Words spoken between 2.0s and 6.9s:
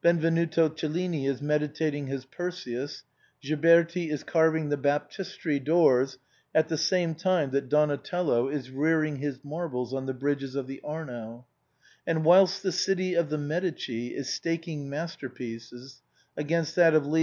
his Perseus, Ghiberti is carving the Baptistery doors at the